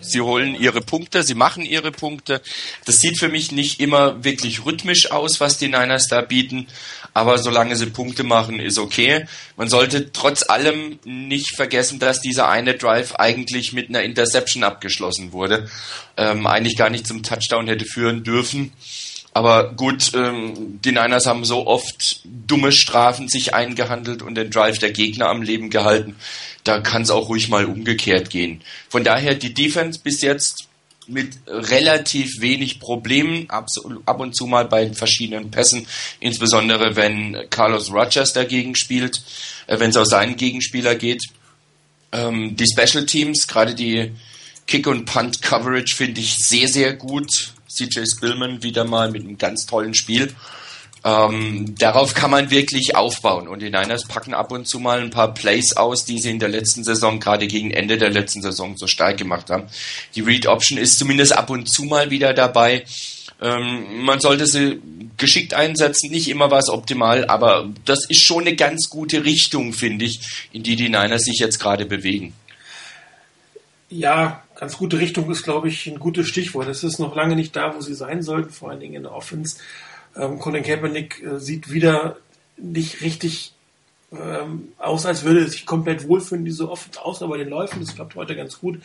Sie 0.00 0.20
holen 0.20 0.54
ihre 0.54 0.80
Punkte, 0.80 1.22
sie 1.22 1.34
machen 1.34 1.64
ihre 1.64 1.90
Punkte. 1.90 2.40
Das 2.84 3.00
sieht 3.00 3.18
für 3.18 3.28
mich 3.28 3.52
nicht 3.52 3.80
immer 3.80 4.24
wirklich 4.24 4.64
rhythmisch 4.64 5.10
aus, 5.10 5.40
was 5.40 5.58
die 5.58 5.68
Niners 5.68 6.06
da 6.08 6.20
bieten. 6.20 6.66
Aber 7.14 7.38
solange 7.38 7.74
sie 7.76 7.86
Punkte 7.86 8.22
machen, 8.22 8.60
ist 8.60 8.78
okay. 8.78 9.26
Man 9.56 9.68
sollte 9.68 10.12
trotz 10.12 10.48
allem 10.48 10.98
nicht 11.04 11.56
vergessen, 11.56 11.98
dass 11.98 12.20
dieser 12.20 12.48
eine 12.48 12.74
Drive 12.74 13.14
eigentlich 13.16 13.72
mit 13.72 13.88
einer 13.88 14.02
Interception 14.02 14.62
abgeschlossen 14.62 15.32
wurde. 15.32 15.68
Ähm, 16.16 16.46
eigentlich 16.46 16.76
gar 16.76 16.90
nicht 16.90 17.06
zum 17.06 17.22
Touchdown 17.22 17.66
hätte 17.66 17.84
führen 17.84 18.22
dürfen. 18.22 18.72
Aber 19.38 19.72
gut, 19.72 20.14
ähm, 20.14 20.80
die 20.84 20.90
Niners 20.90 21.26
haben 21.26 21.44
so 21.44 21.64
oft 21.68 22.22
dumme 22.24 22.72
Strafen 22.72 23.28
sich 23.28 23.54
eingehandelt 23.54 24.20
und 24.20 24.34
den 24.34 24.50
Drive 24.50 24.80
der 24.80 24.90
Gegner 24.90 25.28
am 25.28 25.42
Leben 25.42 25.70
gehalten. 25.70 26.16
Da 26.64 26.80
kann 26.80 27.02
es 27.02 27.10
auch 27.10 27.28
ruhig 27.28 27.48
mal 27.48 27.64
umgekehrt 27.64 28.30
gehen. 28.30 28.62
Von 28.88 29.04
daher 29.04 29.36
die 29.36 29.54
Defense 29.54 30.00
bis 30.02 30.22
jetzt 30.22 30.66
mit 31.06 31.34
relativ 31.46 32.40
wenig 32.40 32.80
Problemen, 32.80 33.48
ab, 33.48 33.68
und 34.18 34.34
zu 34.34 34.48
mal 34.48 34.64
bei 34.64 34.92
verschiedenen 34.92 35.52
Pässen, 35.52 35.86
insbesondere 36.18 36.96
wenn 36.96 37.48
Carlos 37.48 37.92
Rogers 37.92 38.32
dagegen 38.32 38.74
spielt, 38.74 39.22
äh, 39.68 39.78
wenn 39.78 39.90
es 39.90 39.96
aus 39.96 40.10
seinen 40.10 40.34
Gegenspieler 40.34 40.96
geht. 40.96 41.22
Ähm, 42.10 42.56
die 42.56 42.66
Special 42.66 43.06
Teams, 43.06 43.46
gerade 43.46 43.76
die 43.76 44.10
Kick- 44.66 44.88
und 44.88 45.04
Punt-Coverage 45.04 45.94
finde 45.94 46.22
ich 46.22 46.38
sehr, 46.38 46.66
sehr 46.66 46.94
gut. 46.94 47.52
CJ 47.68 48.06
Spillman 48.06 48.62
wieder 48.62 48.84
mal 48.84 49.10
mit 49.10 49.22
einem 49.22 49.38
ganz 49.38 49.66
tollen 49.66 49.94
Spiel. 49.94 50.34
Ähm, 51.04 51.74
darauf 51.78 52.14
kann 52.14 52.30
man 52.30 52.50
wirklich 52.50 52.96
aufbauen 52.96 53.46
und 53.46 53.60
die 53.60 53.70
Niners 53.70 54.04
packen 54.04 54.34
ab 54.34 54.50
und 54.50 54.66
zu 54.66 54.80
mal 54.80 55.00
ein 55.00 55.10
paar 55.10 55.32
Plays 55.32 55.76
aus, 55.76 56.04
die 56.04 56.18
sie 56.18 56.30
in 56.30 56.40
der 56.40 56.48
letzten 56.48 56.82
Saison, 56.82 57.20
gerade 57.20 57.46
gegen 57.46 57.70
Ende 57.70 57.98
der 57.98 58.10
letzten 58.10 58.42
Saison, 58.42 58.76
so 58.76 58.88
stark 58.88 59.16
gemacht 59.16 59.48
haben. 59.48 59.68
Die 60.16 60.22
Read 60.22 60.46
Option 60.46 60.76
ist 60.76 60.98
zumindest 60.98 61.32
ab 61.32 61.50
und 61.50 61.68
zu 61.72 61.84
mal 61.84 62.10
wieder 62.10 62.34
dabei. 62.34 62.84
Ähm, 63.40 64.02
man 64.02 64.18
sollte 64.18 64.46
sie 64.46 64.80
geschickt 65.16 65.54
einsetzen, 65.54 66.10
nicht 66.10 66.28
immer 66.28 66.50
war 66.50 66.58
es 66.58 66.68
optimal, 66.68 67.26
aber 67.26 67.68
das 67.84 68.04
ist 68.06 68.22
schon 68.22 68.42
eine 68.42 68.56
ganz 68.56 68.90
gute 68.90 69.24
Richtung, 69.24 69.72
finde 69.72 70.04
ich, 70.04 70.20
in 70.52 70.64
die 70.64 70.74
die 70.74 70.88
Niners 70.88 71.24
sich 71.24 71.38
jetzt 71.38 71.60
gerade 71.60 71.86
bewegen. 71.86 72.34
Ja, 73.90 74.42
ganz 74.54 74.76
gute 74.76 74.98
Richtung 74.98 75.30
ist, 75.30 75.44
glaube 75.44 75.68
ich, 75.68 75.86
ein 75.86 75.98
gutes 75.98 76.28
Stichwort. 76.28 76.68
Es 76.68 76.84
ist 76.84 76.98
noch 76.98 77.16
lange 77.16 77.36
nicht 77.36 77.56
da, 77.56 77.74
wo 77.74 77.80
sie 77.80 77.94
sein 77.94 78.22
sollten, 78.22 78.50
vor 78.50 78.70
allen 78.70 78.80
Dingen 78.80 78.96
in 78.96 79.02
der 79.04 79.14
Offense. 79.14 79.58
Ähm, 80.14 80.38
Colin 80.38 80.62
Kaepernick 80.62 81.22
äh, 81.22 81.38
sieht 81.38 81.72
wieder 81.72 82.16
nicht 82.58 83.00
richtig 83.00 83.54
ähm, 84.12 84.72
aus, 84.78 85.06
als 85.06 85.24
würde 85.24 85.40
er 85.40 85.48
sich 85.48 85.64
komplett 85.64 86.06
wohlfühlen, 86.06 86.44
diese 86.44 86.70
Offense, 86.70 87.02
außer 87.02 87.28
bei 87.28 87.38
den 87.38 87.48
Läufen. 87.48 87.80
Das 87.80 87.94
klappt 87.94 88.14
heute 88.14 88.36
ganz 88.36 88.58
gut. 88.58 88.80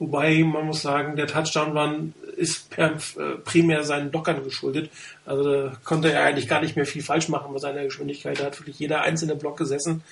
Wobei 0.00 0.42
man 0.44 0.66
muss 0.66 0.82
sagen, 0.82 1.16
der 1.16 1.26
Touchdown-Run 1.26 2.14
ist 2.36 2.70
per, 2.70 2.92
äh, 2.92 3.36
primär 3.44 3.84
seinen 3.84 4.10
Dockern 4.10 4.42
geschuldet. 4.44 4.90
Also 5.24 5.52
da 5.52 5.76
konnte 5.84 6.12
er 6.12 6.24
eigentlich 6.24 6.48
gar 6.48 6.60
nicht 6.60 6.76
mehr 6.76 6.86
viel 6.86 7.02
falsch 7.02 7.28
machen 7.28 7.52
bei 7.52 7.58
seiner 7.58 7.84
Geschwindigkeit. 7.84 8.40
Da 8.40 8.46
hat 8.46 8.60
wirklich 8.60 8.78
jeder 8.78 9.02
einzelne 9.02 9.36
Block 9.36 9.56
gesessen. 9.56 10.02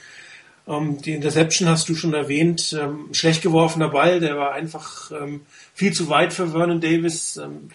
Ähm, 0.68 1.00
die 1.02 1.12
Interception 1.12 1.68
hast 1.68 1.88
du 1.88 1.94
schon 1.94 2.14
erwähnt. 2.14 2.76
Ähm, 2.78 3.08
schlecht 3.12 3.42
geworfener 3.42 3.88
Ball, 3.88 4.20
der 4.20 4.36
war 4.36 4.52
einfach 4.52 5.10
ähm, 5.12 5.42
viel 5.74 5.92
zu 5.92 6.08
weit 6.08 6.32
für 6.32 6.48
Vernon 6.48 6.80
Davis. 6.80 7.36
Ähm, 7.36 7.70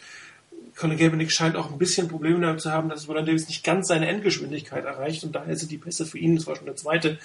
Colin 0.76 0.98
Kaepernick 0.98 1.32
scheint 1.32 1.56
auch 1.56 1.72
ein 1.72 1.78
bisschen 1.78 2.08
Probleme 2.08 2.40
damit 2.40 2.62
zu 2.62 2.72
haben, 2.72 2.90
dass 2.90 3.06
Vernon 3.06 3.26
Davis 3.26 3.48
nicht 3.48 3.64
ganz 3.64 3.88
seine 3.88 4.08
Endgeschwindigkeit 4.08 4.86
erreicht 4.86 5.24
und 5.24 5.36
daher 5.36 5.56
sind 5.56 5.72
die 5.72 5.78
Pässe 5.78 6.06
für 6.06 6.18
ihn, 6.18 6.36
das 6.36 6.48
war 6.48 6.56
schon 6.56 6.66
der 6.66 6.76
zweite, 6.76 7.20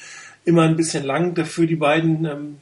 immer 0.44 0.62
ein 0.62 0.76
bisschen 0.76 1.04
lang. 1.04 1.34
Dafür 1.34 1.66
die 1.66 1.76
beiden 1.76 2.24
ähm, 2.24 2.56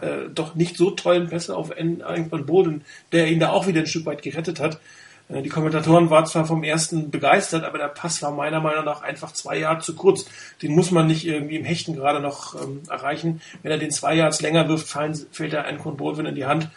äh, 0.00 0.28
doch 0.32 0.54
nicht 0.54 0.76
so 0.76 0.90
tollen 0.90 1.28
Pässe 1.28 1.56
auf 1.56 1.72
Anquan 1.76 2.46
Boden, 2.46 2.84
der 3.12 3.28
ihn 3.28 3.40
da 3.40 3.50
auch 3.50 3.66
wieder 3.66 3.80
ein 3.80 3.86
Stück 3.86 4.06
weit 4.06 4.22
gerettet 4.22 4.60
hat. 4.60 4.80
Äh, 5.28 5.42
die 5.42 5.48
Kommentatoren 5.48 6.10
waren 6.10 6.26
zwar 6.26 6.46
vom 6.46 6.62
ersten 6.62 7.10
begeistert, 7.10 7.64
aber 7.64 7.78
der 7.78 7.88
Pass 7.88 8.22
war 8.22 8.32
meiner 8.32 8.60
Meinung 8.60 8.84
nach 8.84 9.02
einfach 9.02 9.32
zwei 9.32 9.58
Jahre 9.58 9.80
zu 9.80 9.94
kurz. 9.94 10.26
Den 10.62 10.74
muss 10.74 10.90
man 10.90 11.06
nicht 11.06 11.26
irgendwie 11.26 11.56
im 11.56 11.64
Hechten 11.64 11.94
gerade 11.94 12.20
noch 12.20 12.54
ähm, 12.60 12.82
erreichen. 12.88 13.40
Wenn 13.62 13.72
er 13.72 13.78
den 13.78 13.90
zwei 13.90 14.14
Yards 14.14 14.40
länger 14.40 14.68
wirft, 14.68 14.88
fallen, 14.88 15.14
fällt 15.32 15.52
er 15.52 15.66
Anquan 15.66 15.96
Baldwin 15.96 16.26
in 16.26 16.34
die 16.34 16.46
Hand. 16.46 16.68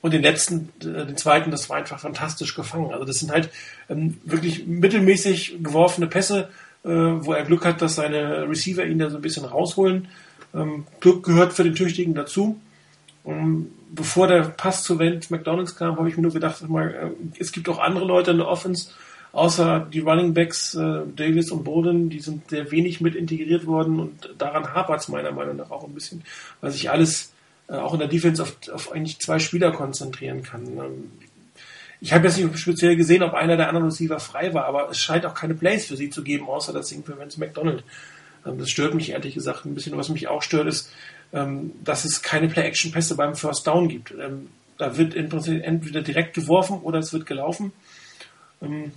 Und 0.00 0.12
den 0.12 0.22
letzten, 0.22 0.70
äh, 0.82 1.06
den 1.06 1.16
zweiten, 1.16 1.50
das 1.50 1.70
war 1.70 1.78
einfach 1.78 1.98
fantastisch 1.98 2.54
gefangen. 2.54 2.92
Also 2.92 3.04
das 3.04 3.20
sind 3.20 3.32
halt 3.32 3.50
ähm, 3.88 4.18
wirklich 4.24 4.66
mittelmäßig 4.66 5.62
geworfene 5.62 6.06
Pässe, 6.06 6.50
äh, 6.84 6.88
wo 6.90 7.32
er 7.32 7.44
Glück 7.44 7.64
hat, 7.64 7.80
dass 7.80 7.94
seine 7.94 8.48
Receiver 8.48 8.84
ihn 8.84 8.98
da 8.98 9.08
so 9.08 9.16
ein 9.16 9.22
bisschen 9.22 9.46
rausholen. 9.46 10.08
Ähm, 10.54 10.86
Glück 11.00 11.24
gehört 11.24 11.54
für 11.54 11.64
den 11.64 11.74
Tüchtigen 11.74 12.14
dazu. 12.14 12.60
Und 13.24 13.72
bevor 13.94 14.26
der 14.26 14.42
Pass 14.42 14.82
zu 14.82 14.98
Welt 14.98 15.30
McDonalds 15.30 15.76
kam, 15.76 15.96
habe 15.96 16.08
ich 16.08 16.16
mir 16.16 16.22
nur 16.22 16.32
gedacht, 16.32 16.66
mal, 16.68 16.94
äh, 16.94 17.10
es 17.38 17.52
gibt 17.52 17.68
auch 17.68 17.78
andere 17.78 18.04
Leute 18.04 18.30
in 18.32 18.38
der 18.38 18.48
Offense, 18.48 18.90
außer 19.32 19.86
die 19.92 20.00
Running 20.00 20.34
Backs 20.34 20.74
äh, 20.74 21.00
Davis 21.14 21.50
und 21.50 21.64
Bowden, 21.64 22.10
die 22.10 22.20
sind 22.20 22.50
sehr 22.50 22.70
wenig 22.70 23.00
mit 23.00 23.14
integriert 23.14 23.66
worden 23.66 24.00
und 24.00 24.34
daran 24.38 24.74
hapert 24.74 25.00
es 25.00 25.08
meiner 25.08 25.32
Meinung 25.32 25.56
nach 25.56 25.70
auch 25.70 25.84
ein 25.84 25.94
bisschen, 25.94 26.22
weil 26.60 26.70
sich 26.70 26.90
alles 26.90 27.32
äh, 27.68 27.74
auch 27.74 27.94
in 27.94 27.98
der 27.98 28.08
Defense 28.08 28.42
auf, 28.42 28.56
auf 28.72 28.92
eigentlich 28.92 29.18
zwei 29.20 29.38
Spieler 29.38 29.72
konzentrieren 29.72 30.42
kann. 30.42 30.62
Ähm, 30.66 31.12
ich 32.00 32.12
habe 32.12 32.26
jetzt 32.26 32.36
nicht 32.36 32.58
speziell 32.58 32.96
gesehen, 32.96 33.22
ob 33.22 33.32
einer 33.32 33.56
der 33.56 33.68
anderen 33.68 33.86
Receiver 33.86 34.20
frei 34.20 34.52
war, 34.52 34.66
aber 34.66 34.90
es 34.90 34.98
scheint 34.98 35.24
auch 35.24 35.34
keine 35.34 35.54
Plays 35.54 35.86
für 35.86 35.96
sie 35.96 36.10
zu 36.10 36.22
geben, 36.22 36.46
außer 36.46 36.72
das 36.72 36.88
Ding 36.88 37.02
für 37.02 37.18
Vince 37.18 37.40
McDonald. 37.40 37.82
Ähm, 38.46 38.58
das 38.58 38.70
stört 38.70 38.94
mich 38.94 39.10
ehrlich 39.10 39.34
gesagt 39.34 39.64
ein 39.64 39.74
bisschen. 39.74 39.96
Was 39.96 40.08
mich 40.08 40.28
auch 40.28 40.42
stört, 40.42 40.66
ist, 40.66 40.90
dass 41.82 42.04
es 42.04 42.22
keine 42.22 42.48
Play-Action-Pässe 42.48 43.16
beim 43.16 43.34
First 43.34 43.66
Down 43.66 43.88
gibt. 43.88 44.12
Ähm, 44.12 44.48
da 44.78 44.96
wird 44.96 45.14
im 45.14 45.28
Prinzip 45.28 45.62
entweder 45.64 46.02
direkt 46.02 46.34
geworfen 46.34 46.80
oder 46.80 46.98
es 46.98 47.12
wird 47.12 47.26
gelaufen. 47.26 47.72
Ähm, 48.62 48.92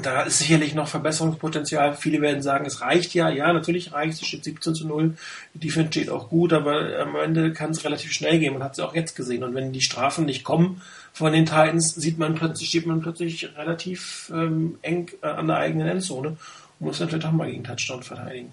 da 0.00 0.22
ist 0.22 0.38
sicherlich 0.38 0.74
noch 0.74 0.88
Verbesserungspotenzial. 0.88 1.94
Viele 1.94 2.20
werden 2.20 2.42
sagen, 2.42 2.66
es 2.66 2.80
reicht 2.80 3.14
ja. 3.14 3.28
Ja, 3.30 3.52
natürlich 3.52 3.92
reicht 3.92 4.14
es. 4.14 4.22
Es 4.22 4.28
steht 4.28 4.44
17 4.44 4.74
zu 4.74 4.86
0. 4.86 5.16
Die 5.54 5.58
Defense 5.58 5.88
steht 5.88 6.10
auch 6.10 6.28
gut, 6.28 6.52
aber 6.52 6.98
am 7.00 7.16
Ende 7.16 7.52
kann 7.52 7.70
es 7.70 7.84
relativ 7.84 8.12
schnell 8.12 8.38
gehen. 8.38 8.52
Man 8.52 8.62
hat 8.62 8.72
es 8.72 8.80
auch 8.80 8.94
jetzt 8.94 9.16
gesehen. 9.16 9.42
Und 9.42 9.54
wenn 9.54 9.72
die 9.72 9.80
Strafen 9.80 10.24
nicht 10.24 10.44
kommen 10.44 10.82
von 11.12 11.32
den 11.32 11.46
Titans, 11.46 11.94
sieht 11.94 12.18
man 12.18 12.34
plötzlich, 12.34 12.68
steht 12.68 12.86
man 12.86 13.00
plötzlich 13.00 13.56
relativ 13.56 14.30
ähm, 14.34 14.78
eng 14.82 15.10
äh, 15.22 15.26
an 15.26 15.48
der 15.48 15.56
eigenen 15.56 15.88
Endzone 15.88 16.36
und 16.78 16.86
muss 16.86 17.00
natürlich 17.00 17.24
auch 17.24 17.32
mal 17.32 17.50
gegen 17.50 17.64
Touchdown 17.64 18.02
verteidigen. 18.02 18.52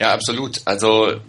Ja, 0.00 0.12
absolut. 0.12 0.60
Also 0.64 1.20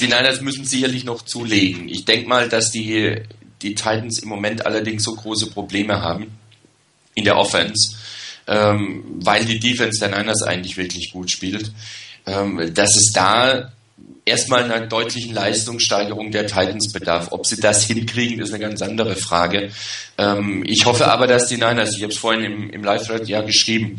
die 0.00 0.06
Niners 0.06 0.40
müssen 0.40 0.64
sicherlich 0.64 1.04
noch 1.04 1.22
zulegen. 1.22 1.88
Ich 1.88 2.04
denke 2.04 2.28
mal, 2.28 2.48
dass 2.48 2.70
die, 2.70 3.22
die 3.62 3.74
Titans 3.74 4.18
im 4.18 4.28
Moment 4.28 4.66
allerdings 4.66 5.04
so 5.04 5.14
große 5.14 5.50
Probleme 5.50 6.00
haben 6.02 6.38
in 7.14 7.24
der 7.24 7.36
Offense, 7.36 7.96
ähm, 8.46 9.04
weil 9.20 9.44
die 9.44 9.58
Defense 9.58 9.98
der 9.98 10.16
Niners 10.16 10.42
eigentlich 10.42 10.76
wirklich 10.76 11.12
gut 11.12 11.30
spielt, 11.30 11.72
ähm, 12.26 12.74
dass 12.74 12.96
es 12.96 13.12
da 13.12 13.72
erstmal 14.26 14.64
einer 14.64 14.86
deutlichen 14.86 15.32
Leistungssteigerung 15.32 16.30
der 16.32 16.46
Titans 16.46 16.92
bedarf. 16.92 17.28
Ob 17.30 17.46
sie 17.46 17.58
das 17.58 17.84
hinkriegen, 17.84 18.40
ist 18.40 18.52
eine 18.52 18.62
ganz 18.62 18.82
andere 18.82 19.16
Frage. 19.16 19.70
Ähm, 20.18 20.62
ich 20.66 20.84
hoffe 20.84 21.10
aber, 21.10 21.26
dass 21.26 21.46
die 21.46 21.56
Niners, 21.56 21.96
ich 21.96 22.02
habe 22.02 22.12
es 22.12 22.18
vorhin 22.18 22.44
im, 22.44 22.70
im 22.70 22.84
Live-Thread 22.84 23.28
ja 23.28 23.40
geschrieben, 23.40 23.98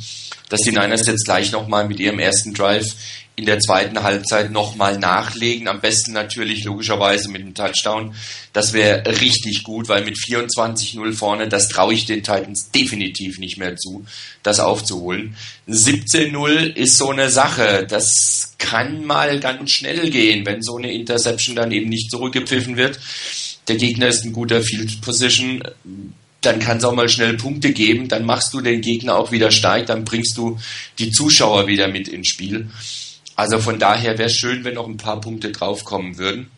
dass 0.50 0.62
die 0.62 0.72
Niners 0.72 1.08
jetzt 1.08 1.26
gleich 1.26 1.52
nochmal 1.52 1.88
mit 1.88 2.00
ihrem 2.00 2.20
ersten 2.20 2.54
Drive 2.54 2.94
in 3.38 3.46
der 3.46 3.60
zweiten 3.60 4.02
Halbzeit 4.02 4.52
nochmal 4.52 4.98
nachlegen. 4.98 5.68
Am 5.68 5.80
besten 5.80 6.12
natürlich 6.12 6.64
logischerweise 6.64 7.30
mit 7.30 7.42
einem 7.42 7.54
Touchdown. 7.54 8.16
Das 8.52 8.74
wäre 8.74 9.22
richtig 9.22 9.62
gut, 9.62 9.88
weil 9.90 10.04
mit 10.04 10.18
24-0 10.18 11.14
vorne, 11.14 11.48
das 11.48 11.70
traue 11.70 11.94
ich 11.94 12.08
den 12.08 12.24
Titans 12.24 12.72
definitiv 12.72 13.38
nicht 13.38 13.60
mehr 13.60 13.76
zu, 13.76 14.06
das 14.42 14.60
aufzuholen. 14.60 15.36
17-0 15.70 16.74
ist 16.74 16.98
so 16.98 17.12
eine 17.12 17.30
Sache. 17.30 17.86
Das 17.88 18.56
kann 18.58 19.06
mal 19.06 19.40
ganz 19.40 19.70
schnell 19.70 20.10
gehen, 20.10 20.44
wenn 20.48 20.64
so 20.64 20.78
eine 20.78 20.92
Interception 20.92 21.56
dann 21.56 21.72
eben 21.72 21.90
nicht 21.90 22.10
zurückgepfiffen 22.10 22.76
wird. 22.76 23.00
Der 23.68 23.76
Gegner 23.76 24.08
ist 24.08 24.26
ein 24.26 24.34
guter 24.34 24.64
Field 24.64 25.00
Position 25.02 25.62
dann 26.42 26.60
kann 26.60 26.78
es 26.78 26.84
auch 26.84 26.94
mal 26.94 27.10
schnell 27.10 27.36
Punkte 27.36 27.74
geben, 27.74 28.08
dann 28.08 28.24
machst 28.24 28.54
du 28.54 28.62
den 28.62 28.82
Gegner 28.82 29.16
auch 29.18 29.32
wieder 29.32 29.52
stark, 29.52 29.88
dann 29.88 30.06
bringst 30.06 30.38
du 30.38 30.58
die 31.00 31.12
Zuschauer 31.12 31.68
wieder 31.68 31.88
mit 31.88 32.08
ins 32.08 32.28
Spiel. 32.28 32.70
Also 33.38 33.60
von 33.60 33.80
daher 33.80 34.18
wäre 34.18 34.30
es 34.30 34.36
schön, 34.36 34.66
wenn 34.66 34.74
noch 34.74 34.88
ein 34.88 34.98
paar 34.98 35.22
Punkte 35.22 35.52
draufkommen 35.52 36.18
würden. 36.18 36.50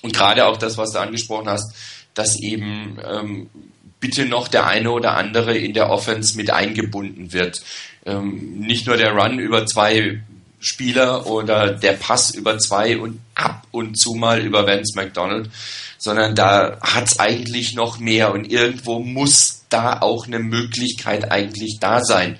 Und 0.00 0.14
gerade 0.14 0.46
auch 0.46 0.56
das, 0.56 0.78
was 0.78 0.92
du 0.92 1.00
angesprochen 1.00 1.48
hast, 1.48 1.74
dass 2.14 2.40
eben 2.40 2.98
ähm, 3.04 3.50
bitte 3.98 4.24
noch 4.24 4.48
der 4.48 4.66
eine 4.66 4.92
oder 4.92 5.16
andere 5.16 5.56
in 5.56 5.74
der 5.74 5.90
Offense 5.90 6.36
mit 6.36 6.50
eingebunden 6.50 7.32
wird. 7.32 7.62
Ähm, 8.06 8.60
nicht 8.60 8.86
nur 8.86 8.96
der 8.96 9.12
Run 9.12 9.38
über 9.38 9.66
zwei 9.66 10.22
Spieler 10.60 11.26
oder 11.26 11.72
der 11.72 11.94
Pass 11.94 12.30
über 12.30 12.58
zwei 12.58 12.96
und 12.96 13.20
ab 13.34 13.66
und 13.72 13.98
zu 13.98 14.14
mal 14.14 14.40
über 14.40 14.66
Vance 14.66 14.92
McDonald, 14.94 15.50
sondern 15.98 16.34
da 16.34 16.78
hat 16.80 17.06
es 17.06 17.18
eigentlich 17.18 17.74
noch 17.74 17.98
mehr 17.98 18.32
und 18.32 18.50
irgendwo 18.50 19.00
muss 19.00 19.53
da 19.74 19.98
auch 20.02 20.28
eine 20.28 20.38
Möglichkeit 20.38 21.32
eigentlich 21.32 21.78
da 21.80 22.00
sein. 22.00 22.38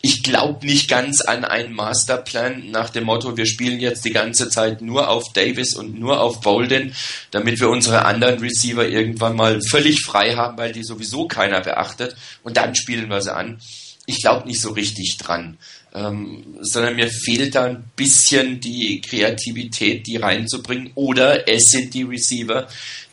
Ich 0.00 0.22
glaube 0.22 0.64
nicht 0.64 0.88
ganz 0.88 1.20
an 1.20 1.44
einen 1.44 1.74
Masterplan 1.74 2.70
nach 2.70 2.88
dem 2.88 3.04
Motto, 3.04 3.36
wir 3.36 3.44
spielen 3.44 3.78
jetzt 3.78 4.06
die 4.06 4.12
ganze 4.12 4.48
Zeit 4.48 4.80
nur 4.80 5.08
auf 5.10 5.34
Davis 5.34 5.76
und 5.76 6.00
nur 6.00 6.20
auf 6.20 6.40
Bolden, 6.40 6.94
damit 7.30 7.60
wir 7.60 7.68
unsere 7.68 8.06
anderen 8.06 8.40
Receiver 8.40 8.88
irgendwann 8.88 9.36
mal 9.36 9.60
völlig 9.60 10.00
frei 10.00 10.34
haben, 10.34 10.56
weil 10.56 10.72
die 10.72 10.82
sowieso 10.82 11.28
keiner 11.28 11.60
beachtet 11.60 12.16
und 12.42 12.56
dann 12.56 12.74
spielen 12.74 13.10
wir 13.10 13.20
sie 13.20 13.34
an. 13.34 13.60
Ich 14.06 14.20
glaube 14.20 14.46
nicht 14.46 14.60
so 14.60 14.70
richtig 14.70 15.16
dran 15.18 15.58
ähm, 15.94 16.56
sondern 16.60 16.96
mir 16.96 17.08
fehlt 17.08 17.54
da 17.54 17.64
ein 17.64 17.84
bisschen 17.96 18.60
die 18.60 19.00
Kreativität, 19.00 20.06
die 20.06 20.16
reinzubringen. 20.16 20.90
Oder 20.94 21.48
es 21.48 21.70
sind 21.70 21.92
die 21.94 22.02
Receiver, 22.02 22.66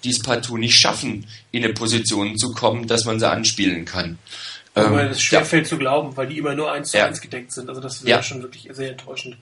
die 0.03 0.09
es 0.11 0.21
partout 0.21 0.57
nicht 0.57 0.75
schaffen, 0.75 1.27
in 1.51 1.63
eine 1.63 1.73
Position 1.73 2.37
zu 2.37 2.51
kommen, 2.53 2.87
dass 2.87 3.05
man 3.05 3.19
sie 3.19 3.29
anspielen 3.29 3.85
kann. 3.85 4.17
Aber 4.75 5.03
ähm, 5.03 5.11
es 5.11 5.21
schwerfällt 5.21 5.65
ja. 5.65 5.69
zu 5.71 5.77
glauben, 5.77 6.15
weil 6.15 6.27
die 6.27 6.37
immer 6.37 6.55
nur 6.55 6.71
eins 6.71 6.91
zu 6.91 6.97
ja. 6.97 7.07
eins 7.07 7.19
gedeckt 7.19 7.51
sind. 7.51 7.67
Also 7.69 7.81
das 7.81 8.05
wäre 8.05 8.19
ja. 8.19 8.23
schon 8.23 8.41
wirklich 8.41 8.67
sehr 8.71 8.91
enttäuschend. 8.91 9.37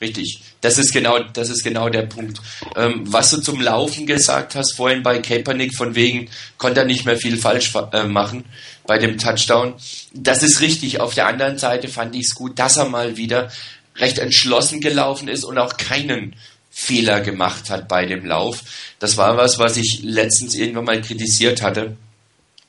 Richtig, 0.00 0.42
das 0.60 0.78
ist 0.78 0.92
genau, 0.92 1.18
das 1.18 1.50
ist 1.50 1.64
genau 1.64 1.88
der 1.88 2.02
Punkt. 2.02 2.40
Ähm, 2.76 3.02
was 3.06 3.30
du 3.30 3.40
zum 3.40 3.60
Laufen 3.60 4.06
gesagt 4.06 4.54
hast 4.54 4.76
vorhin 4.76 5.02
bei 5.02 5.18
Kaepernick, 5.18 5.74
von 5.74 5.96
wegen 5.96 6.30
konnte 6.56 6.80
er 6.80 6.86
nicht 6.86 7.04
mehr 7.04 7.16
viel 7.16 7.36
falsch 7.36 7.72
äh, 7.92 8.04
machen 8.04 8.44
bei 8.86 8.98
dem 8.98 9.18
Touchdown. 9.18 9.74
Das 10.12 10.44
ist 10.44 10.60
richtig. 10.60 11.00
Auf 11.00 11.14
der 11.14 11.26
anderen 11.26 11.58
Seite 11.58 11.88
fand 11.88 12.14
ich 12.14 12.26
es 12.26 12.34
gut, 12.36 12.58
dass 12.60 12.76
er 12.76 12.88
mal 12.88 13.16
wieder 13.16 13.50
recht 13.96 14.18
entschlossen 14.18 14.80
gelaufen 14.80 15.26
ist 15.26 15.44
und 15.44 15.58
auch 15.58 15.76
keinen 15.76 16.36
Fehler 16.70 17.20
gemacht 17.20 17.68
hat 17.68 17.88
bei 17.88 18.06
dem 18.06 18.24
Lauf. 18.24 18.62
Das 19.00 19.16
war 19.16 19.36
was, 19.36 19.58
was 19.58 19.76
ich 19.76 20.00
letztens 20.04 20.54
irgendwann 20.54 20.84
mal 20.84 21.02
kritisiert 21.02 21.60
hatte, 21.60 21.96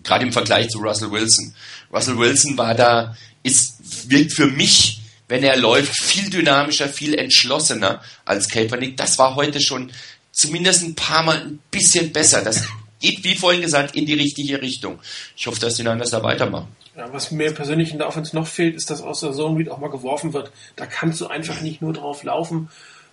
gerade 0.04 0.26
im 0.26 0.34
Vergleich 0.34 0.70
zu 0.70 0.80
Russell 0.80 1.12
Wilson. 1.12 1.54
Russell 1.94 2.18
Wilson 2.18 2.58
war 2.58 2.74
da, 2.74 3.16
ist, 3.44 3.76
wirkt 4.08 4.34
für 4.34 4.48
mich 4.48 4.99
wenn 5.30 5.44
er 5.44 5.56
läuft, 5.56 5.96
viel 5.96 6.30
dynamischer, 6.30 6.90
viel 6.90 7.14
entschlossener 7.18 8.02
als 8.26 8.50
Kaepernick. 8.50 8.98
Das 8.98 9.18
war 9.18 9.36
heute 9.36 9.62
schon 9.62 9.92
zumindest 10.32 10.84
ein 10.84 10.96
paar 10.96 11.24
Mal 11.24 11.38
ein 11.38 11.60
bisschen 11.72 12.12
besser. 12.12 12.42
Das 12.42 12.68
geht, 13.00 13.24
wie 13.24 13.36
vorhin 13.36 13.62
gesagt, 13.62 13.96
in 13.96 14.06
die 14.06 14.16
richtige 14.16 14.62
Richtung. 14.62 15.00
Ich 15.38 15.48
hoffe, 15.48 15.60
dass 15.60 15.76
die 15.76 15.84
Niners 15.84 16.10
da 16.10 16.24
weitermachen. 16.24 16.68
Ja, 16.98 17.14
was 17.14 17.32
mir 17.32 17.54
persönlich 17.54 17.92
in 17.92 18.00
der 18.00 18.08
Offense 18.08 18.36
noch 18.36 18.48
fehlt, 18.48 18.76
ist, 18.76 18.90
dass 18.90 19.02
aus 19.02 19.22
der 19.22 19.32
Zone 19.32 19.72
auch 19.72 19.78
mal 19.78 19.92
geworfen 19.92 20.34
wird. 20.34 20.52
Da 20.76 20.86
kannst 20.86 21.22
du 21.22 21.28
einfach 21.28 21.62
nicht 21.62 21.82
nur 21.82 21.94
drauf 21.94 22.24
laufen. 22.24 22.70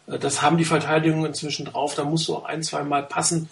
Äh, 0.06 0.18
das 0.18 0.40
haben 0.40 0.56
die 0.56 0.64
Verteidigungen 0.64 1.26
inzwischen 1.26 1.66
drauf. 1.66 1.94
Da 1.94 2.04
musst 2.04 2.26
du 2.28 2.36
auch 2.36 2.46
ein, 2.46 2.62
zwei 2.62 2.82
Mal 2.82 3.02
passen. 3.02 3.48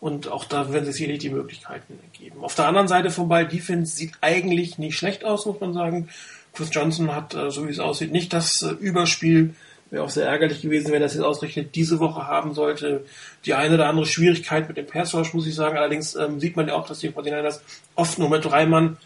Und 0.00 0.28
auch 0.28 0.44
da 0.44 0.72
werden 0.72 0.86
sich 0.86 0.96
sicherlich 0.96 1.20
die 1.20 1.30
Möglichkeiten 1.30 1.98
geben. 2.12 2.42
Auf 2.42 2.54
der 2.54 2.66
anderen 2.66 2.88
Seite 2.88 3.10
vom 3.10 3.28
Ball, 3.28 3.46
Defense 3.46 3.96
sieht 3.96 4.12
eigentlich 4.20 4.78
nicht 4.78 4.96
schlecht 4.96 5.24
aus, 5.24 5.46
muss 5.46 5.60
man 5.60 5.72
sagen. 5.72 6.08
Chris 6.56 6.70
Johnson 6.72 7.14
hat, 7.14 7.34
äh, 7.34 7.50
so 7.50 7.66
wie 7.66 7.70
es 7.70 7.78
aussieht, 7.78 8.12
nicht 8.12 8.32
das 8.32 8.62
äh, 8.62 8.70
Überspiel. 8.70 9.54
Wäre 9.90 10.02
auch 10.02 10.10
sehr 10.10 10.26
ärgerlich 10.26 10.62
gewesen, 10.62 10.90
wenn 10.90 11.00
das 11.00 11.14
jetzt 11.14 11.22
ausgerechnet 11.22 11.76
diese 11.76 12.00
Woche 12.00 12.26
haben 12.26 12.54
sollte. 12.54 13.04
Die 13.44 13.54
eine 13.54 13.74
oder 13.74 13.88
andere 13.88 14.06
Schwierigkeit 14.06 14.66
mit 14.66 14.76
dem 14.76 14.86
Pass 14.86 15.14
muss 15.32 15.46
ich 15.46 15.54
sagen. 15.54 15.76
Allerdings 15.76 16.16
ähm, 16.16 16.40
sieht 16.40 16.56
man 16.56 16.66
ja 16.66 16.74
auch, 16.74 16.88
dass 16.88 16.98
die 16.98 17.10
49ers 17.10 17.60
oft 17.94 18.18
nur 18.18 18.28
mit 18.28 18.44
drei 18.44 18.66
Mann 18.66 18.96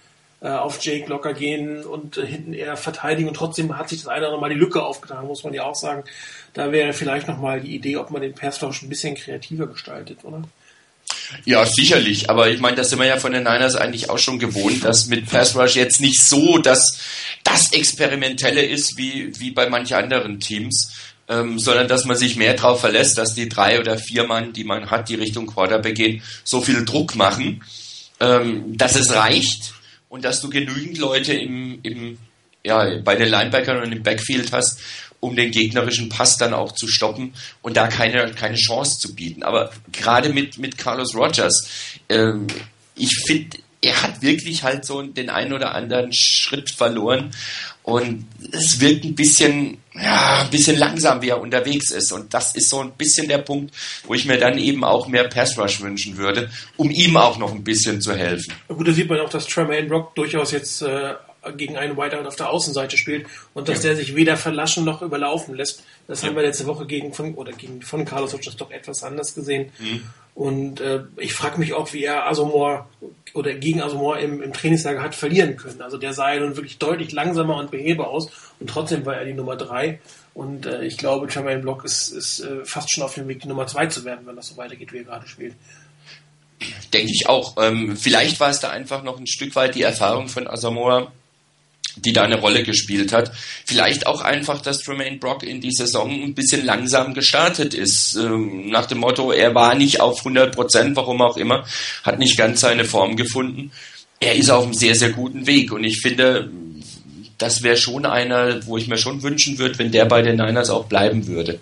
äh, 0.41 0.49
auf 0.49 0.83
Jake 0.83 1.07
locker 1.07 1.35
gehen 1.35 1.85
und 1.85 2.17
äh, 2.17 2.25
hinten 2.25 2.55
eher 2.55 2.79
verteidigen. 2.79 3.29
Und 3.29 3.35
trotzdem 3.35 3.77
hat 3.77 3.91
sich 3.91 3.99
das 3.99 4.09
eine 4.09 4.21
oder 4.21 4.29
andere 4.29 4.41
Mal 4.41 4.55
die 4.55 4.61
Lücke 4.61 4.83
aufgetan, 4.83 5.27
muss 5.27 5.45
man 5.45 5.53
ja 5.53 5.65
auch 5.65 5.75
sagen. 5.75 6.05
Da 6.55 6.73
wäre 6.73 6.95
vielleicht 6.95 7.29
nochmal 7.29 7.61
die 7.61 7.75
Idee, 7.75 7.99
ob 7.99 8.11
man 8.11 8.23
den 8.23 8.35
Pass 8.35 8.63
ein 8.63 8.89
bisschen 8.89 9.15
kreativer 9.17 9.67
gestaltet, 9.67 10.25
oder? 10.25 10.45
Ja, 11.45 11.65
sicherlich. 11.65 12.29
Aber 12.31 12.51
ich 12.51 12.61
meine, 12.61 12.77
das 12.77 12.91
sind 12.91 12.99
wir 12.99 13.07
ja 13.07 13.19
von 13.19 13.33
den 13.33 13.45
Niners 13.45 13.77
eigentlich 13.77 14.11
auch 14.11 14.19
schon 14.19 14.39
gewohnt, 14.39 14.85
dass 14.85 15.07
mit 15.07 15.29
Pass 15.29 15.57
Rush 15.57 15.77
jetzt 15.77 16.01
nicht 16.01 16.23
so 16.23 16.59
das, 16.59 16.99
das 17.45 17.73
Experimentelle 17.73 18.63
ist 18.63 18.97
wie, 18.97 19.33
wie 19.39 19.51
bei 19.51 19.69
manchen 19.69 19.95
anderen 19.95 20.41
Teams, 20.41 20.93
ähm, 21.29 21.59
sondern 21.59 21.89
dass 21.89 22.05
man 22.05 22.17
sich 22.17 22.37
mehr 22.37 22.55
darauf 22.55 22.81
verlässt, 22.81 23.17
dass 23.17 23.35
die 23.35 23.49
drei 23.49 23.81
oder 23.81 23.97
vier 23.97 24.25
Mann, 24.27 24.53
die 24.53 24.65
man 24.65 24.91
hat, 24.91 25.09
die 25.09 25.15
Richtung 25.15 25.47
Quarterback 25.47 25.95
gehen, 25.95 26.23
so 26.45 26.61
viel 26.61 26.85
Druck 26.85 27.15
machen, 27.15 27.63
ähm, 28.19 28.77
dass 28.77 28.97
es 28.97 29.13
reicht 29.15 29.75
und 30.09 30.25
dass 30.25 30.41
du 30.41 30.51
genügend 30.51 30.99
Leute 30.99 31.33
im, 31.33 31.79
im, 31.83 32.19
ja, 32.65 32.99
bei 33.03 33.15
den 33.15 33.29
Linebackern 33.29 33.83
und 33.83 33.93
im 33.93 34.03
Backfield 34.03 34.53
hast, 34.53 34.81
um 35.21 35.37
den 35.37 35.51
gegnerischen 35.51 36.09
Pass 36.09 36.37
dann 36.39 36.55
auch 36.55 36.73
zu 36.73 36.89
stoppen 36.89 37.35
und 37.63 37.77
da 37.77 37.87
keine, 37.89 38.33
keine 38.33 38.57
Chance 38.57 38.99
zu 38.99 39.15
bieten. 39.15 39.43
Aber 39.43 39.71
gerade 39.93 40.31
mit, 40.31 40.59
mit 40.59 40.79
Carlos 40.79 41.15
Rogers, 41.15 41.69
ähm, 42.09 42.47
ich 42.97 43.23
finde, 43.27 43.59
er 43.83 44.03
hat 44.03 44.21
wirklich 44.21 44.63
halt 44.63 44.85
so 44.85 45.01
den 45.03 45.31
einen 45.31 45.53
oder 45.53 45.75
anderen 45.75 46.13
Schritt 46.13 46.71
verloren 46.71 47.31
und 47.83 48.27
es 48.53 48.79
wirkt 48.81 49.05
ein 49.05 49.15
bisschen, 49.15 49.79
ja, 49.95 50.43
ein 50.43 50.51
bisschen 50.51 50.77
langsam, 50.77 51.23
wie 51.23 51.31
er 51.31 51.41
unterwegs 51.41 51.91
ist. 51.91 52.13
Und 52.13 52.35
das 52.35 52.55
ist 52.55 52.69
so 52.69 52.81
ein 52.81 52.93
bisschen 52.93 53.27
der 53.29 53.39
Punkt, 53.39 53.75
wo 54.05 54.15
ich 54.15 54.27
mir 54.27 54.39
dann 54.39 54.59
eben 54.59 54.85
auch 54.85 55.09
mehr 55.09 55.29
Pass 55.29 55.59
Rush 55.59 55.81
wünschen 55.81 56.19
würde, 56.19 56.51
um 56.77 56.91
ihm 56.91 57.17
auch 57.17 57.39
noch 57.39 57.53
ein 57.53 57.65
bisschen 57.65 58.03
zu 58.03 58.15
helfen. 58.15 58.53
Gut, 58.69 58.87
da 58.87 58.93
sieht 58.93 59.09
man 59.09 59.21
auch, 59.21 59.31
dass 59.31 59.47
Tremaine 59.47 59.89
Rock 59.89 60.15
durchaus 60.15 60.53
jetzt 60.53 60.83
äh, 60.83 61.15
gegen 61.57 61.77
einen 61.77 61.97
Whiteout 61.97 62.27
auf 62.27 62.37
der 62.37 62.51
Außenseite 62.51 62.97
spielt 62.97 63.27
und 63.55 63.69
dass 63.69 63.83
ja. 63.83 63.91
der 63.91 63.97
sich 63.97 64.15
weder 64.15 64.37
verlaschen 64.37 64.85
noch 64.85 65.03
überlaufen 65.03 65.55
lässt. 65.55 65.85
Das 66.07 66.23
ja. 66.23 66.29
haben 66.29 66.37
wir 66.37 66.43
letzte 66.43 66.67
Woche 66.67 66.87
gegen 66.87 67.13
von, 67.15 67.35
oder 67.35 67.53
gegen 67.53 67.83
von 67.83 68.05
Carlos 68.05 68.33
Hodges 68.33 68.57
doch 68.57 68.71
etwas 68.71 69.03
anders 69.03 69.35
gesehen. 69.35 69.73
Mhm. 69.79 70.03
Und 70.35 70.81
äh, 70.81 71.03
ich 71.17 71.33
frage 71.33 71.59
mich 71.59 71.73
auch, 71.73 71.93
wie 71.93 72.05
er 72.05 72.27
Asomor 72.27 72.89
oder 73.35 73.55
gegen 73.55 73.83
Asomor 73.83 74.19
im, 74.19 74.43
im 74.43 74.53
Trainingslager 74.53 75.03
hat 75.03 75.15
verlieren 75.15 75.57
können. 75.57 75.83
Also 75.83 75.99
der 75.99 76.13
sah 76.13 76.33
ja 76.33 76.41
nun 76.41 76.57
wirklich 76.57 76.79
deutlich 76.79 77.13
langsamer 77.13 77.57
und 77.57 77.71
behebe 77.71 78.07
aus 78.07 78.31
und 78.59 78.69
trotzdem 78.69 79.05
war 79.07 79.17
er 79.17 79.25
die 79.25 79.35
Nummer 79.35 79.57
drei. 79.57 80.01
Und 80.35 80.67
äh, 80.67 80.85
ich 80.85 80.97
glaube, 80.97 81.29
Jermaine 81.31 81.61
Block 81.61 81.85
ist, 81.85 82.11
ist 82.11 82.41
äh, 82.41 82.65
fast 82.65 82.91
schon 82.91 83.03
auf 83.03 83.15
dem 83.15 83.27
Weg, 83.29 83.41
die 83.41 83.49
Nummer 83.49 83.67
zwei 83.67 83.87
zu 83.87 84.05
werden, 84.05 84.27
wenn 84.27 84.37
das 84.37 84.49
so 84.49 84.57
weitergeht, 84.57 84.93
wie 84.93 84.99
er 84.99 85.05
gerade 85.05 85.27
spielt. 85.27 85.55
Denke 86.93 87.13
ich 87.13 87.29
auch. 87.29 87.57
Ähm, 87.59 87.97
vielleicht 87.97 88.39
war 88.39 88.51
es 88.51 88.61
da 88.61 88.71
einfach 88.71 89.03
noch 89.03 89.19
ein 89.19 89.27
Stück 89.27 89.57
weit 89.57 89.75
die 89.75 89.83
Erfahrung 89.83 90.29
von 90.29 90.47
Asamoah, 90.47 91.11
die 91.97 92.13
da 92.13 92.23
eine 92.23 92.41
Rolle 92.41 92.63
gespielt 92.63 93.13
hat. 93.13 93.33
Vielleicht 93.65 94.07
auch 94.07 94.21
einfach, 94.21 94.61
dass 94.61 94.81
Tremaine 94.81 95.19
Brock 95.19 95.43
in 95.43 95.61
die 95.61 95.73
Saison 95.73 96.11
ein 96.11 96.35
bisschen 96.35 96.65
langsam 96.65 97.15
gestartet 97.15 97.75
ist. 97.75 98.17
Ähm, 98.17 98.69
nach 98.69 98.87
dem 98.87 98.99
Motto, 98.99 99.33
er 99.33 99.55
war 99.55 99.75
nicht 99.75 100.01
auf 100.01 100.19
100 100.19 100.55
Prozent, 100.55 100.97
warum 100.97 101.23
auch 101.23 101.37
immer, 101.37 101.65
hat 102.03 102.19
nicht 102.19 102.37
ganz 102.37 102.61
seine 102.61 102.85
Form 102.85 103.17
gefunden. 103.17 103.71
Er 104.19 104.35
ist 104.35 104.51
auf 104.51 104.65
einem 104.65 104.75
sehr, 104.75 104.95
sehr 104.95 105.11
guten 105.11 105.47
Weg 105.47 105.73
und 105.73 105.83
ich 105.83 106.01
finde, 106.01 106.51
das 107.41 107.63
wäre 107.63 107.77
schon 107.77 108.07
einer, 108.07 108.67
wo 108.67 108.77
ich 108.77 108.87
mir 108.87 108.99
schon 108.99 109.23
wünschen 109.23 109.59
würde, 109.59 109.79
wenn 109.79 109.91
der 109.91 110.05
bei 110.05 110.23
den 110.23 110.37
Niners 110.37 110.71
auch 110.71 110.85
bleiben 110.85 111.27
würde. 111.27 111.59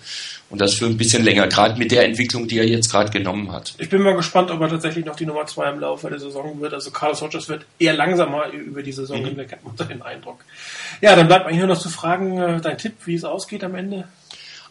Und 0.51 0.61
das 0.61 0.75
für 0.75 0.87
ein 0.87 0.97
bisschen 0.97 1.25
länger, 1.25 1.47
gerade 1.47 1.79
mit 1.79 1.91
der 1.93 2.05
Entwicklung, 2.05 2.49
die 2.49 2.59
er 2.59 2.67
jetzt 2.67 2.91
gerade 2.91 3.11
genommen 3.11 3.53
hat. 3.53 3.75
Ich 3.79 3.91
bin 3.91 4.03
mal 4.03 4.17
gespannt, 4.17 4.51
ob 4.51 4.61
er 4.61 4.69
tatsächlich 4.71 5.05
noch 5.05 5.15
die 5.15 5.27
Nummer 5.27 5.45
zwei 5.47 5.71
im 5.71 5.79
Laufe 5.79 6.09
der 6.09 6.19
Saison 6.19 6.61
wird. 6.61 6.73
Also 6.73 6.91
Carlos 6.91 7.21
Hodges 7.21 7.49
wird 7.49 7.67
eher 7.79 7.93
langsamer 7.93 8.51
über 8.51 8.83
die 8.83 8.93
Saison 8.93 9.21
mhm. 9.21 9.27
hinweg, 9.27 9.53
hat 9.53 9.63
man 9.63 9.89
den 9.89 10.03
Eindruck. 10.03 10.41
Ja, 11.01 11.15
dann 11.15 11.29
bleibt 11.29 11.47
mir 11.47 11.55
hier 11.55 11.67
noch 11.67 11.79
zu 11.79 11.91
fragen, 11.91 12.39
äh, 12.39 12.61
dein 12.61 12.79
Tipp, 12.79 12.95
wie 13.05 13.15
es 13.15 13.25
ausgeht 13.25 13.63
am 13.63 13.75
Ende? 13.75 14.09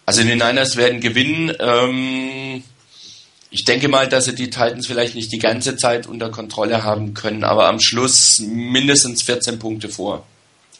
Also 0.05 0.23
die 0.23 0.35
Niners 0.35 0.77
werden 0.77 0.99
gewinnen. 0.99 1.53
Ähm, 1.59 2.63
ich 3.49 3.63
denke 3.63 3.87
mal, 3.87 4.07
dass 4.09 4.25
sie 4.25 4.35
die 4.35 4.49
Titans 4.49 4.87
vielleicht 4.87 5.15
nicht 5.15 5.31
die 5.31 5.39
ganze 5.39 5.77
Zeit 5.77 6.07
unter 6.07 6.31
Kontrolle 6.31 6.83
haben 6.83 7.13
können, 7.13 7.43
aber 7.43 7.67
am 7.67 7.79
Schluss 7.79 8.39
mindestens 8.39 9.21
14 9.21 9.59
Punkte 9.59 9.89
vor. 9.89 10.25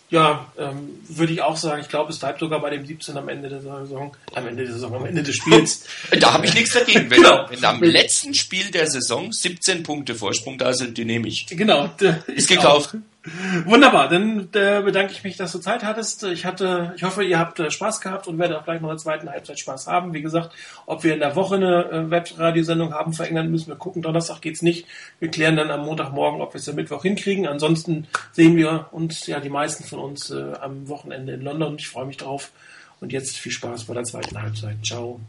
Ja, 0.09 0.51
ähm, 0.57 0.99
würde 1.09 1.33
ich 1.33 1.41
auch 1.41 1.57
sagen. 1.57 1.81
Ich 1.81 1.89
glaube, 1.89 2.11
es 2.11 2.19
bleibt 2.19 2.39
sogar 2.39 2.61
bei 2.61 2.69
dem 2.69 2.85
17 2.85 3.17
am 3.17 3.27
Ende 3.27 3.49
der 3.49 3.59
Saison. 3.59 4.15
Am 4.33 4.47
Ende 4.47 4.63
der 4.63 4.73
Saison, 4.73 4.95
am 4.95 5.05
Ende 5.05 5.21
des 5.21 5.35
Spiels. 5.35 5.83
da 6.19 6.33
habe 6.33 6.45
ich 6.45 6.53
nichts 6.53 6.73
dagegen. 6.73 7.09
Wenn, 7.09 7.21
genau. 7.21 7.45
wenn 7.49 7.65
am 7.65 7.83
letzten 7.83 8.33
Spiel 8.33 8.71
der 8.71 8.87
Saison 8.87 9.33
17 9.33 9.83
Punkte 9.83 10.15
Vorsprung 10.15 10.57
da 10.57 10.73
sind, 10.73 10.97
die 10.97 11.03
nehme 11.03 11.27
ich. 11.27 11.47
Genau. 11.47 11.89
Ist 12.27 12.47
gekauft. 12.47 12.95
Auch. 12.95 12.99
Wunderbar, 13.65 14.07
dann 14.07 14.49
äh, 14.53 14.81
bedanke 14.81 15.11
ich 15.11 15.23
mich, 15.23 15.35
dass 15.35 15.51
du 15.51 15.59
Zeit 15.59 15.83
hattest. 15.83 16.23
Ich 16.23 16.45
hatte, 16.45 16.93
ich 16.95 17.03
hoffe, 17.03 17.23
ihr 17.23 17.39
habt 17.39 17.59
äh, 17.59 17.69
Spaß 17.69 17.99
gehabt 17.99 18.27
und 18.27 18.39
werdet 18.39 18.57
auch 18.57 18.63
gleich 18.63 18.79
noch 18.79 18.89
in 18.89 18.95
der 18.95 19.03
zweiten 19.03 19.29
Halbzeit 19.29 19.59
Spaß 19.59 19.87
haben. 19.87 20.13
Wie 20.13 20.21
gesagt, 20.21 20.51
ob 20.85 21.03
wir 21.03 21.13
in 21.13 21.19
der 21.19 21.35
Woche 21.35 21.55
eine 21.55 21.85
äh, 21.85 22.11
Webradiosendung 22.11 22.93
haben 22.93 23.13
verändern, 23.13 23.51
müssen 23.51 23.67
wir 23.67 23.75
gucken. 23.75 24.01
Donnerstag 24.01 24.41
geht's 24.41 24.61
nicht. 24.61 24.87
Wir 25.19 25.29
klären 25.29 25.57
dann 25.57 25.71
am 25.71 25.85
Montagmorgen, 25.85 26.41
ob 26.41 26.53
wir 26.53 26.59
es 26.59 26.69
am 26.69 26.75
Mittwoch 26.75 27.01
hinkriegen. 27.01 27.47
Ansonsten 27.47 28.07
sehen 28.31 28.55
wir 28.55 28.87
uns, 28.91 29.27
ja, 29.27 29.39
die 29.39 29.49
meisten 29.49 29.83
von 29.83 29.99
uns 29.99 30.29
äh, 30.29 30.53
am 30.61 30.87
Wochenende 30.87 31.33
in 31.33 31.41
London. 31.41 31.75
Ich 31.77 31.89
freue 31.89 32.05
mich 32.05 32.17
drauf. 32.17 32.51
Und 32.99 33.11
jetzt 33.11 33.37
viel 33.37 33.51
Spaß 33.51 33.85
bei 33.85 33.93
der 33.93 34.03
zweiten 34.03 34.41
Halbzeit. 34.41 34.77
Ciao. 34.83 35.19